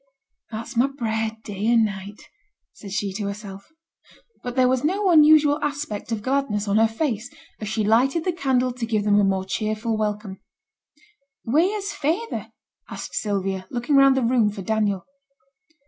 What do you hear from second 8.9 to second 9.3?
them a